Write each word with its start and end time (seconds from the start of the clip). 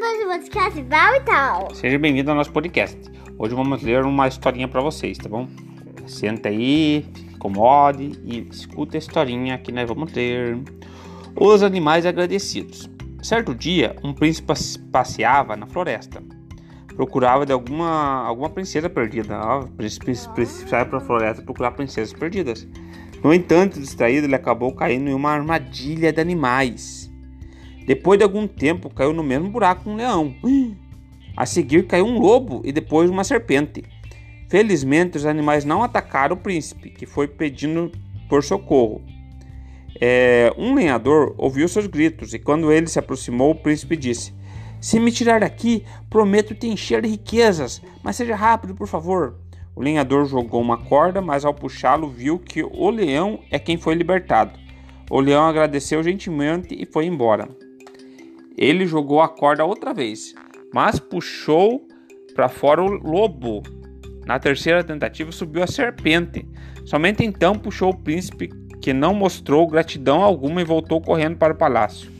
podcast 0.00 0.78
e 0.78 1.20
tal. 1.24 1.74
Seja 1.74 1.98
bem-vindo 1.98 2.30
ao 2.30 2.36
nosso 2.36 2.52
podcast. 2.52 2.98
Hoje 3.38 3.54
vamos 3.54 3.82
ler 3.82 4.04
uma 4.04 4.28
historinha 4.28 4.68
para 4.68 4.82
vocês, 4.82 5.16
tá 5.16 5.28
bom? 5.28 5.48
Senta 6.06 6.50
aí, 6.50 7.06
acomode 7.34 8.12
e 8.22 8.46
escuta 8.50 8.96
a 8.96 8.98
historinha 8.98 9.56
que 9.56 9.72
nós 9.72 9.88
vamos 9.88 10.12
ler. 10.12 10.58
Os 11.34 11.62
animais 11.62 12.04
agradecidos. 12.04 12.90
Certo 13.22 13.54
dia, 13.54 13.96
um 14.04 14.12
príncipe 14.12 14.52
passeava 14.92 15.56
na 15.56 15.66
floresta. 15.66 16.22
Procurava 16.94 17.46
de 17.46 17.52
alguma, 17.52 18.26
alguma 18.26 18.50
princesa 18.50 18.90
perdida. 18.90 19.40
O 19.60 19.68
príncipe, 19.68 20.04
príncipe 20.34 20.68
sai 20.68 20.84
para 20.84 20.98
a 20.98 21.00
floresta 21.00 21.42
procurar 21.42 21.70
princesas 21.70 22.12
perdidas. 22.12 22.68
No 23.24 23.32
entanto, 23.32 23.80
distraído, 23.80 24.26
ele 24.26 24.34
acabou 24.34 24.74
caindo 24.74 25.08
em 25.08 25.14
uma 25.14 25.30
armadilha 25.30 26.12
de 26.12 26.20
animais. 26.20 27.10
Depois 27.86 28.18
de 28.18 28.24
algum 28.24 28.48
tempo, 28.48 28.92
caiu 28.92 29.12
no 29.12 29.22
mesmo 29.22 29.48
buraco 29.48 29.88
um 29.88 29.94
leão. 29.94 30.34
A 31.36 31.46
seguir, 31.46 31.86
caiu 31.86 32.04
um 32.04 32.18
lobo 32.18 32.60
e 32.64 32.72
depois 32.72 33.08
uma 33.08 33.22
serpente. 33.22 33.84
Felizmente, 34.48 35.16
os 35.16 35.24
animais 35.24 35.64
não 35.64 35.82
atacaram 35.82 36.34
o 36.34 36.38
príncipe, 36.38 36.90
que 36.90 37.06
foi 37.06 37.28
pedindo 37.28 37.92
por 38.28 38.42
socorro. 38.42 39.02
É, 40.00 40.52
um 40.58 40.74
lenhador 40.74 41.34
ouviu 41.38 41.68
seus 41.68 41.86
gritos 41.86 42.34
e, 42.34 42.38
quando 42.38 42.72
ele 42.72 42.86
se 42.86 42.98
aproximou, 42.98 43.52
o 43.52 43.54
príncipe 43.54 43.96
disse: 43.96 44.34
Se 44.80 44.98
me 44.98 45.12
tirar 45.12 45.40
daqui, 45.40 45.84
prometo 46.10 46.54
te 46.54 46.66
encher 46.66 47.02
de 47.02 47.08
riquezas, 47.08 47.80
mas 48.02 48.16
seja 48.16 48.34
rápido, 48.34 48.74
por 48.74 48.88
favor. 48.88 49.36
O 49.74 49.82
lenhador 49.82 50.26
jogou 50.26 50.60
uma 50.60 50.78
corda, 50.78 51.20
mas 51.20 51.44
ao 51.44 51.54
puxá-lo, 51.54 52.08
viu 52.08 52.38
que 52.38 52.62
o 52.62 52.90
leão 52.90 53.40
é 53.50 53.58
quem 53.58 53.76
foi 53.76 53.94
libertado. 53.94 54.58
O 55.10 55.20
leão 55.20 55.46
agradeceu 55.46 56.02
gentilmente 56.02 56.74
e 56.74 56.86
foi 56.86 57.06
embora. 57.06 57.48
Ele 58.56 58.86
jogou 58.86 59.20
a 59.20 59.28
corda 59.28 59.64
outra 59.64 59.92
vez, 59.92 60.34
mas 60.72 60.98
puxou 60.98 61.86
para 62.34 62.48
fora 62.48 62.82
o 62.82 62.86
lobo. 62.86 63.62
Na 64.24 64.38
terceira 64.38 64.82
tentativa 64.82 65.30
subiu 65.30 65.62
a 65.62 65.66
serpente. 65.66 66.48
Somente 66.84 67.24
então 67.24 67.54
puxou 67.58 67.90
o 67.90 67.96
príncipe, 67.96 68.48
que 68.80 68.92
não 68.92 69.12
mostrou 69.14 69.66
gratidão 69.66 70.22
alguma 70.22 70.60
e 70.60 70.64
voltou 70.64 71.00
correndo 71.00 71.36
para 71.36 71.52
o 71.52 71.56
palácio. 71.56 72.10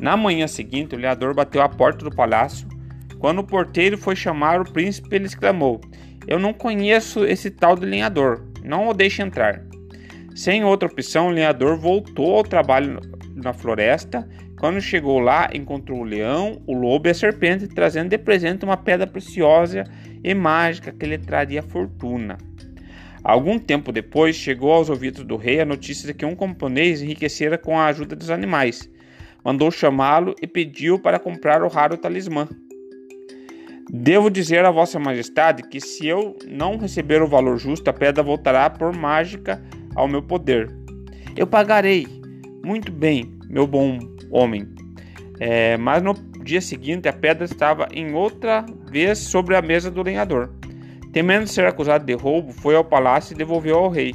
Na 0.00 0.16
manhã 0.16 0.46
seguinte, 0.46 0.94
o 0.94 0.98
leador 0.98 1.34
bateu 1.34 1.62
à 1.62 1.68
porta 1.68 2.04
do 2.04 2.14
palácio. 2.14 2.68
Quando 3.18 3.38
o 3.38 3.46
porteiro 3.46 3.96
foi 3.96 4.16
chamar 4.16 4.60
o 4.60 4.70
príncipe, 4.70 5.14
ele 5.14 5.26
exclamou: 5.26 5.80
Eu 6.26 6.38
não 6.38 6.52
conheço 6.52 7.24
esse 7.24 7.50
tal 7.50 7.76
de 7.76 7.86
lenhador, 7.86 8.44
não 8.62 8.88
o 8.88 8.94
deixe 8.94 9.22
entrar. 9.22 9.64
Sem 10.34 10.64
outra 10.64 10.88
opção, 10.88 11.28
o 11.28 11.30
lenhador 11.30 11.78
voltou 11.78 12.36
ao 12.36 12.42
trabalho 12.42 13.00
na 13.34 13.52
floresta 13.52 14.28
quando 14.58 14.80
chegou 14.80 15.18
lá, 15.18 15.50
encontrou 15.52 16.00
o 16.00 16.04
leão, 16.04 16.62
o 16.66 16.74
lobo 16.74 17.08
e 17.08 17.10
a 17.10 17.14
serpente, 17.14 17.68
trazendo 17.68 18.10
de 18.10 18.18
presente 18.18 18.64
uma 18.64 18.76
pedra 18.76 19.06
preciosa 19.06 19.84
e 20.22 20.34
mágica 20.34 20.92
que 20.92 21.06
lhe 21.06 21.18
traria 21.18 21.62
fortuna. 21.62 22.38
Algum 23.22 23.58
tempo 23.58 23.90
depois, 23.90 24.36
chegou 24.36 24.72
aos 24.72 24.90
ouvidos 24.90 25.24
do 25.24 25.36
rei 25.36 25.60
a 25.60 25.64
notícia 25.64 26.06
de 26.06 26.14
que 26.14 26.26
um 26.26 26.36
camponês 26.36 27.02
enriquecera 27.02 27.56
com 27.56 27.78
a 27.78 27.86
ajuda 27.86 28.14
dos 28.14 28.30
animais. 28.30 28.88
Mandou 29.42 29.70
chamá-lo 29.70 30.34
e 30.40 30.46
pediu 30.46 30.98
para 30.98 31.18
comprar 31.18 31.62
o 31.62 31.68
raro 31.68 31.96
talismã. 31.96 32.48
Devo 33.90 34.30
dizer 34.30 34.64
a 34.64 34.70
Vossa 34.70 34.98
Majestade 34.98 35.62
que, 35.62 35.80
se 35.80 36.06
eu 36.06 36.36
não 36.46 36.76
receber 36.76 37.22
o 37.22 37.28
valor 37.28 37.58
justo, 37.58 37.88
a 37.88 37.92
pedra 37.92 38.22
voltará 38.22 38.68
por 38.70 38.94
mágica 38.94 39.62
ao 39.94 40.08
meu 40.08 40.22
poder. 40.22 40.74
Eu 41.36 41.46
pagarei. 41.46 42.06
Muito 42.64 42.90
bem, 42.90 43.33
meu 43.48 43.66
bom 43.66 43.98
homem. 44.30 44.68
É, 45.40 45.76
mas 45.76 46.02
no 46.02 46.14
dia 46.44 46.60
seguinte 46.60 47.08
a 47.08 47.12
pedra 47.12 47.44
estava 47.44 47.88
em 47.92 48.14
outra 48.14 48.64
vez 48.90 49.18
sobre 49.18 49.56
a 49.56 49.62
mesa 49.62 49.90
do 49.90 50.02
lenhador. 50.02 50.50
Temendo 51.12 51.46
ser 51.46 51.66
acusado 51.66 52.04
de 52.04 52.12
roubo, 52.14 52.52
foi 52.52 52.74
ao 52.74 52.84
palácio 52.84 53.34
e 53.34 53.38
devolveu 53.38 53.76
ao 53.76 53.88
rei. 53.88 54.14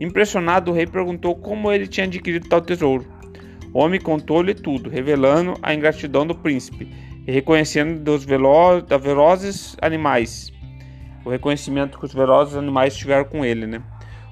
Impressionado, 0.00 0.70
o 0.70 0.74
rei 0.74 0.86
perguntou 0.86 1.36
como 1.36 1.70
ele 1.70 1.86
tinha 1.86 2.06
adquirido 2.06 2.48
tal 2.48 2.60
tesouro. 2.60 3.06
O 3.72 3.78
homem 3.78 4.00
contou-lhe 4.00 4.54
tudo, 4.54 4.90
revelando 4.90 5.54
a 5.62 5.72
ingratidão 5.72 6.26
do 6.26 6.34
príncipe 6.34 6.88
e 7.26 7.30
reconhecendo 7.30 8.00
dos 8.00 8.26
da 8.86 8.98
velozes 8.98 9.76
animais. 9.80 10.52
O 11.24 11.30
reconhecimento 11.30 11.98
que 11.98 12.04
os 12.04 12.12
velozes 12.12 12.56
animais 12.56 12.96
tiveram 12.96 13.24
com 13.24 13.44
ele, 13.44 13.66
né? 13.66 13.82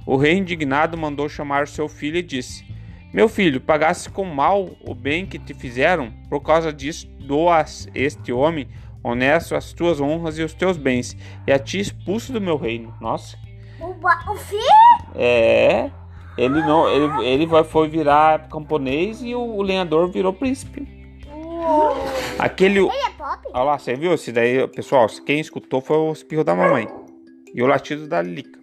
O 0.04 0.16
rei 0.16 0.36
indignado 0.36 0.98
mandou 0.98 1.28
chamar 1.28 1.68
seu 1.68 1.88
filho 1.88 2.16
e 2.16 2.22
disse: 2.22 2.64
meu 3.12 3.28
filho, 3.28 3.60
pagasse 3.60 4.08
com 4.08 4.24
mal 4.24 4.70
o 4.84 4.94
bem 4.94 5.26
que 5.26 5.38
te 5.38 5.52
fizeram, 5.52 6.12
por 6.28 6.40
causa 6.40 6.72
disso 6.72 7.08
doas 7.18 7.88
este 7.94 8.32
homem 8.32 8.68
honesto 9.02 9.54
as 9.54 9.72
tuas 9.72 10.00
honras 10.00 10.38
e 10.38 10.42
os 10.42 10.52
teus 10.52 10.76
bens, 10.76 11.16
e 11.46 11.52
a 11.52 11.58
ti 11.58 11.80
expulso 11.80 12.32
do 12.32 12.40
meu 12.40 12.56
reino. 12.56 12.94
Nossa. 13.00 13.36
O, 13.80 13.94
o 14.32 14.36
filho? 14.36 14.62
É. 15.14 15.90
Ele 16.36 16.60
não, 16.60 16.88
ele, 16.88 17.26
ele 17.26 17.46
vai, 17.46 17.64
foi 17.64 17.88
virar 17.88 18.48
camponês 18.48 19.22
e 19.22 19.34
o, 19.34 19.40
o 19.40 19.62
lenhador 19.62 20.10
virou 20.10 20.32
príncipe. 20.32 20.86
Uou. 21.32 21.96
Aquele. 22.38 22.78
Ele 22.78 22.88
é 22.88 23.10
pop? 23.10 23.48
Olha 23.52 23.62
lá, 23.62 23.78
você 23.78 23.94
viu? 23.94 24.14
Esse 24.14 24.30
daí, 24.32 24.66
pessoal, 24.68 25.06
quem 25.26 25.40
escutou 25.40 25.80
foi 25.80 25.96
o 25.96 26.12
espirro 26.12 26.44
da 26.44 26.54
mamãe 26.54 26.88
e 27.54 27.62
o 27.62 27.66
latido 27.66 28.06
da 28.06 28.22
Lica. 28.22 28.59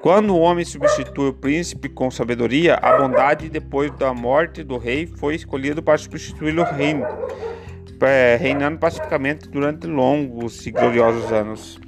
Quando 0.00 0.32
o 0.32 0.38
homem 0.38 0.64
substitui 0.64 1.30
o 1.30 1.32
príncipe 1.32 1.88
com 1.88 2.08
sabedoria, 2.08 2.76
a 2.76 2.96
bondade 2.96 3.48
depois 3.48 3.90
da 3.96 4.14
morte 4.14 4.62
do 4.62 4.78
rei 4.78 5.08
foi 5.08 5.34
escolhido 5.34 5.82
para 5.82 5.98
substituir 5.98 6.56
o 6.56 6.62
reino, 6.62 7.04
é, 8.02 8.36
reinando 8.36 8.78
pacificamente 8.78 9.48
durante 9.48 9.88
longos 9.88 10.64
e 10.66 10.70
gloriosos 10.70 11.32
anos. 11.32 11.80